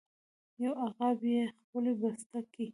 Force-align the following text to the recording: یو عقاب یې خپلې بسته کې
یو 0.63 0.73
عقاب 0.85 1.19
یې 1.33 1.43
خپلې 1.63 1.91
بسته 2.01 2.39
کې 2.53 2.65